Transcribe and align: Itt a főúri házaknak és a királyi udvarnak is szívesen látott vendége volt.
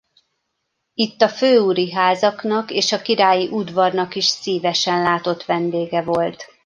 Itt 0.93 1.21
a 1.21 1.29
főúri 1.29 1.91
házaknak 1.91 2.71
és 2.71 2.91
a 2.91 3.01
királyi 3.01 3.47
udvarnak 3.47 4.15
is 4.15 4.25
szívesen 4.25 5.01
látott 5.01 5.43
vendége 5.45 6.01
volt. 6.01 6.45